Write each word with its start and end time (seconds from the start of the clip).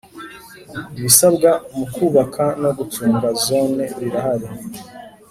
ibisabwa 0.97 1.49
mu 1.75 1.85
kubaka 1.95 2.43
no 2.61 2.69
gucunga 2.77 3.27
Zone 3.45 3.83
birahari. 3.99 4.47